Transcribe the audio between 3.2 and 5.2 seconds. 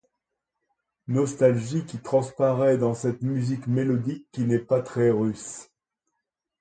musique mélodique qui n'est pas très